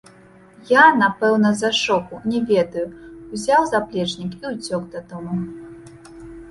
[0.69, 2.87] Я, напэўна, з-за шоку, не ведаю,
[3.39, 5.35] узяў заплечнік і ўцёк дадому.